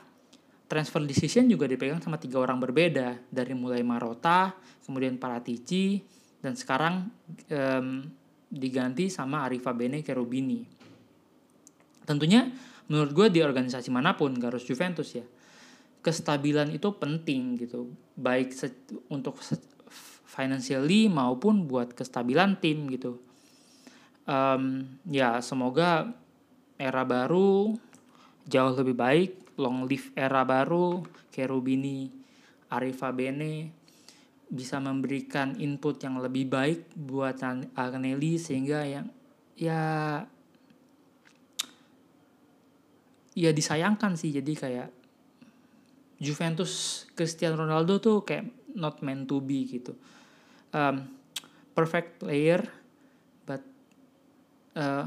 transfer 0.69 1.01
decision 1.01 1.49
juga 1.49 1.65
dipegang 1.65 1.97
sama 1.97 2.21
tiga 2.21 2.37
orang 2.37 2.61
berbeda. 2.61 3.17
Dari 3.33 3.57
mulai 3.57 3.81
Marota, 3.81 4.53
kemudian 4.85 5.17
Paratici, 5.17 5.97
dan 6.37 6.53
sekarang 6.53 7.09
um, 7.49 8.05
diganti 8.47 9.09
sama 9.09 9.43
Arifa 9.43 9.73
Bene 9.73 9.99
Cherubini. 10.05 10.63
Tentunya 12.07 12.47
menurut 12.87 13.11
gue 13.11 13.27
di 13.35 13.39
organisasi 13.43 13.91
mana 13.91 14.15
pun, 14.15 14.31
gak 14.35 14.55
harus 14.55 14.63
Juventus 14.63 15.11
ya, 15.11 15.27
kestabilan 15.99 16.71
itu 16.71 16.87
penting 16.95 17.59
gitu, 17.59 17.91
baik 18.15 18.55
untuk 19.11 19.35
financially 20.27 21.07
maupun 21.07 21.65
buat 21.71 21.95
kestabilan 21.95 22.59
tim 22.59 22.91
gitu. 22.91 23.15
Um, 24.27 24.83
ya 25.07 25.39
semoga 25.39 26.11
era 26.75 27.07
baru 27.07 27.79
jauh 28.43 28.75
lebih 28.75 28.99
baik. 28.99 29.31
Long 29.55 29.87
live 29.87 30.11
era 30.13 30.43
baru. 30.43 31.01
Cherubini 31.31 32.11
Arifa 32.67 33.15
Bene 33.15 33.71
bisa 34.51 34.83
memberikan 34.83 35.55
input 35.59 36.01
yang 36.03 36.19
lebih 36.19 36.51
baik 36.51 36.91
buat 36.97 37.39
Agnelli 37.77 38.35
sehingga 38.35 38.83
yang 38.83 39.07
ya 39.55 39.79
ya 43.31 43.51
disayangkan 43.55 44.19
sih. 44.19 44.35
Jadi 44.35 44.53
kayak 44.59 44.89
Juventus 46.19 47.05
Cristiano 47.15 47.63
Ronaldo 47.63 48.01
tuh 48.01 48.25
kayak 48.27 48.75
not 48.75 48.99
meant 49.05 49.29
to 49.29 49.39
be 49.39 49.63
gitu 49.63 49.95
um, 50.73 50.95
perfect 51.77 52.19
player 52.23 52.65
but 53.45 53.61
uh, 54.75 55.05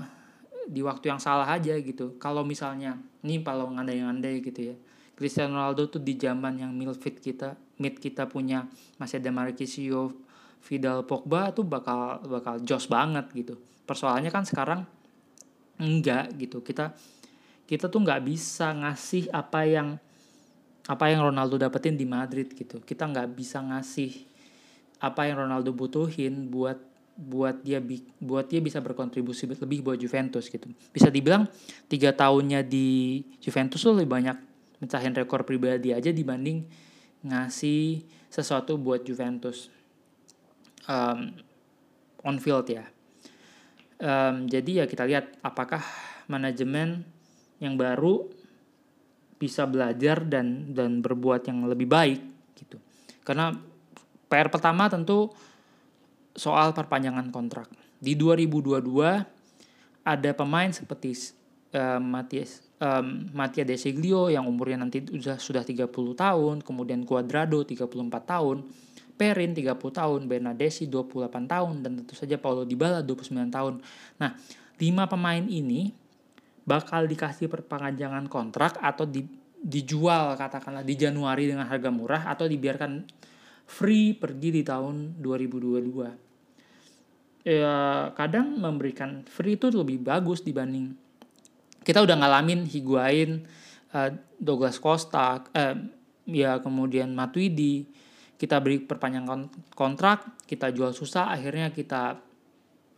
di 0.71 0.81
waktu 0.87 1.11
yang 1.11 1.19
salah 1.19 1.51
aja 1.51 1.75
gitu. 1.83 2.15
Kalau 2.23 2.47
misalnya 2.47 2.95
ini 3.27 3.43
kalau 3.43 3.73
ngandai-ngandai 3.75 4.39
gitu 4.45 4.61
ya. 4.73 4.77
Cristiano 5.19 5.61
Ronaldo 5.61 5.93
tuh 5.93 6.01
di 6.01 6.17
zaman 6.17 6.65
yang 6.65 6.73
midfield 6.73 7.21
kita 7.21 7.53
mid 7.77 8.01
kita 8.01 8.25
punya 8.25 8.65
masih 8.97 9.21
ada 9.21 9.29
Marquisio 9.29 10.17
Vidal 10.65 11.05
Pogba 11.05 11.53
tuh 11.53 11.65
bakal 11.65 12.25
bakal 12.25 12.61
jos 12.65 12.89
banget 12.89 13.29
gitu. 13.33 13.61
Persoalannya 13.85 14.33
kan 14.33 14.45
sekarang 14.49 14.81
enggak 15.77 16.33
gitu. 16.41 16.65
Kita 16.65 16.93
kita 17.69 17.89
tuh 17.89 18.01
nggak 18.01 18.23
bisa 18.25 18.73
ngasih 18.73 19.29
apa 19.33 19.65
yang 19.69 20.01
apa 20.89 21.05
yang 21.13 21.29
Ronaldo 21.29 21.61
dapetin 21.61 21.97
di 21.97 22.09
Madrid 22.09 22.53
gitu. 22.53 22.81
Kita 22.81 23.05
nggak 23.05 23.29
bisa 23.37 23.61
ngasih 23.61 24.30
apa 25.01 25.27
yang 25.27 25.49
Ronaldo 25.49 25.73
butuhin 25.73 26.53
buat 26.53 26.77
buat 27.21 27.61
dia 27.61 27.85
buat 28.17 28.49
dia 28.49 28.65
bisa 28.65 28.81
berkontribusi 28.81 29.45
lebih 29.45 29.85
buat 29.85 30.01
Juventus 30.01 30.49
gitu. 30.49 30.73
Bisa 30.93 31.13
dibilang 31.13 31.49
tiga 31.89 32.17
tahunnya 32.17 32.65
di 32.65 33.21
Juventus 33.41 33.85
tuh 33.85 33.97
lebih 33.97 34.09
banyak 34.09 34.37
mencahin 34.81 35.13
rekor 35.13 35.45
pribadi 35.45 35.93
aja 35.93 36.09
dibanding 36.09 36.65
ngasih 37.21 38.01
sesuatu 38.33 38.81
buat 38.81 39.05
Juventus 39.05 39.69
um, 40.89 41.37
on 42.25 42.37
field 42.41 42.69
ya. 42.73 42.89
Um, 44.01 44.49
jadi 44.49 44.85
ya 44.85 44.85
kita 44.89 45.05
lihat 45.05 45.37
apakah 45.45 45.85
manajemen 46.25 47.05
yang 47.61 47.77
baru 47.77 48.33
bisa 49.37 49.69
belajar 49.69 50.25
dan 50.25 50.73
dan 50.73 51.05
berbuat 51.05 51.49
yang 51.53 51.69
lebih 51.69 51.85
baik 51.85 52.21
gitu. 52.57 52.81
Karena 53.21 53.53
PR 54.31 54.47
pertama 54.47 54.87
tentu 54.87 55.35
soal 56.39 56.71
perpanjangan 56.71 57.35
kontrak. 57.35 57.67
Di 57.99 58.15
2022 58.15 58.79
ada 60.07 60.31
pemain 60.33 60.71
seperti 60.71 61.35
uh, 61.75 61.99
Matias 61.99 62.71
um, 62.81 63.29
Mattia 63.37 63.63
Deseglio 63.67 64.33
yang 64.33 64.49
umurnya 64.49 64.81
nanti 64.81 65.05
sudah 65.05 65.37
sudah 65.37 65.63
30 65.67 65.91
tahun, 66.17 66.55
kemudian 66.65 67.05
Cuadrado 67.05 67.61
34 67.63 67.91
tahun, 68.25 68.65
Perin 69.21 69.53
30 69.53 69.77
tahun, 69.77 70.21
Bernadesi 70.25 70.89
28 70.89 71.29
tahun 71.45 71.75
dan 71.85 71.93
tentu 72.01 72.17
saja 72.17 72.41
Paulo 72.41 72.65
Dybala 72.65 73.05
29 73.05 73.53
tahun. 73.53 73.75
Nah, 74.17 74.31
lima 74.81 75.05
pemain 75.05 75.45
ini 75.45 75.93
bakal 76.65 77.05
dikasih 77.05 77.53
perpanjangan 77.53 78.31
kontrak 78.33 78.81
atau 78.81 79.05
di, 79.05 79.27
dijual 79.61 80.39
katakanlah 80.41 80.81
di 80.81 80.97
Januari 80.97 81.53
dengan 81.53 81.69
harga 81.69 81.93
murah 81.93 82.33
atau 82.33 82.49
dibiarkan 82.49 83.05
free 83.71 84.19
pergi 84.19 84.51
di 84.51 84.67
tahun 84.67 85.23
2022. 85.23 87.47
Ya 87.47 88.11
kadang 88.19 88.59
memberikan 88.59 89.23
free 89.25 89.55
itu 89.55 89.71
lebih 89.71 90.03
bagus 90.03 90.43
dibanding 90.43 90.99
kita 91.81 92.05
udah 92.05 92.17
ngalamin 92.21 92.69
Higuain, 92.69 93.49
uh, 93.97 94.11
Douglas 94.37 94.77
Costa, 94.77 95.41
uh, 95.53 95.77
ya 96.29 96.61
kemudian 96.61 97.17
Matuidi, 97.17 97.89
kita 98.37 98.61
beri 98.61 98.85
perpanjangan 98.85 99.49
kontrak, 99.73 100.45
kita 100.45 100.73
jual 100.73 100.93
susah, 100.93 101.33
akhirnya 101.33 101.73
kita 101.73 102.21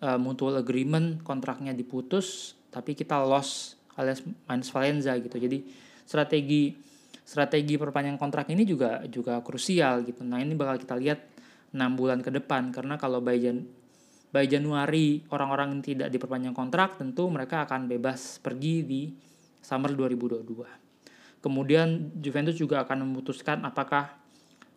uh, 0.02 0.18
mutual 0.18 0.58
agreement 0.58 1.22
kontraknya 1.22 1.70
diputus, 1.74 2.58
tapi 2.74 2.98
kita 2.98 3.22
loss 3.22 3.78
alias 3.94 4.24
minus 4.24 4.70
Valenza 4.74 5.14
gitu. 5.18 5.38
Jadi 5.38 5.62
strategi 6.02 6.74
strategi 7.22 7.78
perpanjangan 7.78 8.18
kontrak 8.18 8.46
ini 8.50 8.66
juga 8.66 9.02
juga 9.06 9.38
krusial 9.40 10.02
gitu. 10.06 10.26
Nah 10.26 10.42
ini 10.42 10.52
bakal 10.58 10.78
kita 10.82 10.94
lihat 10.98 11.18
enam 11.72 11.96
bulan 11.96 12.20
ke 12.20 12.28
depan 12.28 12.68
karena 12.74 13.00
kalau 13.00 13.24
by, 13.24 13.38
Jan, 13.40 13.64
by 14.34 14.44
Januari 14.44 15.24
orang-orang 15.32 15.78
yang 15.78 15.82
tidak 15.82 16.08
diperpanjang 16.12 16.52
kontrak 16.52 17.00
tentu 17.00 17.30
mereka 17.32 17.64
akan 17.64 17.88
bebas 17.88 18.42
pergi 18.42 18.84
di 18.84 19.02
summer 19.62 19.94
2022. 19.94 21.42
Kemudian 21.42 22.14
Juventus 22.22 22.54
juga 22.54 22.86
akan 22.86 23.08
memutuskan 23.08 23.66
apakah 23.66 24.14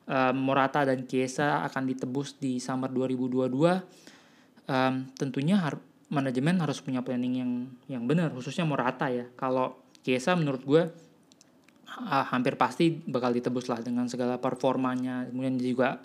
uh, 0.10 0.34
Morata 0.34 0.86
dan 0.86 1.06
Chiesa 1.06 1.62
akan 1.66 1.84
ditebus 1.94 2.38
di 2.42 2.58
summer 2.58 2.90
2022 2.90 4.06
um, 4.70 4.94
tentunya 5.18 5.62
har 5.62 5.78
manajemen 6.10 6.62
harus 6.62 6.82
punya 6.82 7.02
planning 7.02 7.34
yang 7.42 7.52
yang 7.90 8.04
benar 8.06 8.30
khususnya 8.34 8.66
mau 8.66 8.78
rata 8.78 9.10
ya 9.10 9.26
kalau 9.34 9.82
Kiesa 10.06 10.38
menurut 10.38 10.62
gue 10.62 10.84
uh, 12.00 12.26
hampir 12.32 12.60
pasti 12.60 12.92
bakal 12.92 13.32
ditebus 13.32 13.72
lah 13.72 13.80
dengan 13.80 14.08
segala 14.12 14.40
performanya 14.40 15.28
kemudian 15.28 15.56
juga 15.56 16.00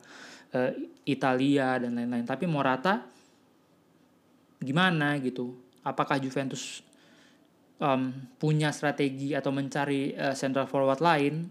uh, 0.54 0.70
Italia 1.06 1.78
dan 1.82 1.98
lain-lain. 1.98 2.26
Tapi 2.26 2.44
mau 2.46 2.62
rata 2.62 3.02
gimana 4.60 5.16
gitu? 5.18 5.56
Apakah 5.80 6.20
Juventus 6.20 6.84
um, 7.80 8.12
punya 8.36 8.70
strategi 8.70 9.32
atau 9.32 9.50
mencari 9.50 10.12
uh, 10.14 10.36
central 10.36 10.68
forward 10.68 11.00
lain 11.00 11.48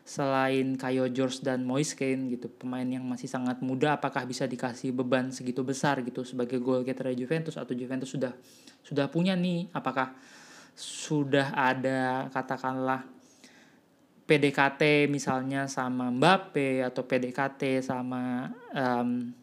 selain 0.00 0.74
Kayo 0.74 1.06
George 1.12 1.40
dan 1.40 1.64
Moise 1.64 1.96
Kean 1.96 2.28
gitu? 2.28 2.52
Pemain 2.52 2.84
yang 2.84 3.02
masih 3.08 3.26
sangat 3.26 3.64
muda 3.64 3.96
apakah 3.96 4.28
bisa 4.28 4.44
dikasih 4.44 4.92
beban 4.92 5.32
segitu 5.32 5.64
besar 5.64 6.04
gitu 6.04 6.22
sebagai 6.22 6.60
goal 6.60 6.84
getter 6.84 7.10
Juventus 7.16 7.56
atau 7.56 7.72
Juventus 7.72 8.12
sudah 8.12 8.36
sudah 8.84 9.08
punya 9.08 9.32
nih? 9.32 9.72
Apakah 9.72 10.12
sudah 10.76 11.52
ada 11.56 12.28
katakanlah 12.32 13.19
PDKT 14.30 15.10
misalnya 15.10 15.66
sama 15.66 16.14
Mbappe 16.14 16.86
atau 16.86 17.02
PDKT 17.02 17.82
sama 17.82 18.46
um, 18.70 19.34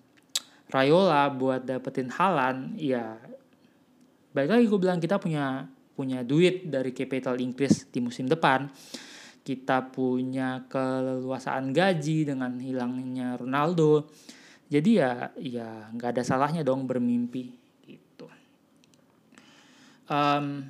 Rayola 0.71 1.27
buat 1.35 1.67
dapetin 1.67 2.07
Halan 2.07 2.79
ya 2.79 3.19
baik 4.31 4.47
lagi 4.47 4.65
gue 4.71 4.79
bilang 4.79 5.03
kita 5.03 5.19
punya 5.19 5.67
punya 5.97 6.21
duit 6.21 6.69
dari 6.69 6.93
capital 6.93 7.41
increase 7.41 7.89
di 7.89 7.97
musim 7.97 8.29
depan. 8.29 8.69
Kita 9.41 9.89
punya 9.89 10.69
keleluasaan 10.69 11.73
gaji 11.73 12.29
dengan 12.29 12.61
hilangnya 12.61 13.33
Ronaldo. 13.33 14.05
Jadi 14.69 15.01
ya 15.01 15.33
ya 15.41 15.89
nggak 15.89 16.13
ada 16.13 16.23
salahnya 16.23 16.61
dong 16.61 16.85
bermimpi 16.85 17.49
gitu. 17.89 18.29
Um, 20.05 20.69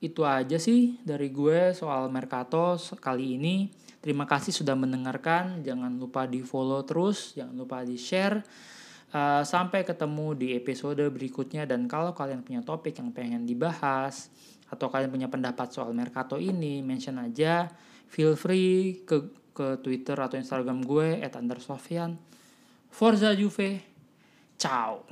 itu 0.00 0.22
aja 0.22 0.60
sih 0.60 1.00
dari 1.00 1.32
gue 1.32 1.72
soal 1.72 2.12
Mercato 2.12 2.76
kali 3.00 3.40
ini. 3.40 3.72
Terima 4.00 4.28
kasih 4.28 4.54
sudah 4.54 4.76
mendengarkan. 4.78 5.64
Jangan 5.64 5.96
lupa 5.96 6.28
di 6.28 6.44
follow 6.44 6.84
terus 6.86 7.34
jangan 7.34 7.56
lupa 7.56 7.82
di 7.82 7.98
share 7.98 8.38
uh, 9.10 9.42
sampai 9.42 9.82
ketemu 9.82 10.36
di 10.36 10.48
episode 10.54 11.02
berikutnya. 11.10 11.64
Dan 11.64 11.88
kalau 11.90 12.12
kalian 12.12 12.44
punya 12.44 12.62
topik 12.62 12.96
yang 13.00 13.10
pengen 13.10 13.48
dibahas 13.48 14.30
atau 14.66 14.90
kalian 14.90 15.10
punya 15.10 15.28
pendapat 15.30 15.72
soal 15.72 15.90
Mercato 15.96 16.36
ini 16.36 16.84
mention 16.84 17.18
aja. 17.18 17.66
Feel 18.06 18.38
free 18.38 19.02
ke 19.02 19.46
ke 19.56 19.80
Twitter 19.80 20.20
atau 20.20 20.36
Instagram 20.36 20.84
gue 20.84 21.24
@andersofian 21.24 22.20
Forza 22.92 23.32
Juve 23.32 23.80
ciao 24.60 25.08